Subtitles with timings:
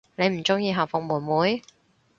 [0.15, 1.61] 你唔鍾意校服妹妹？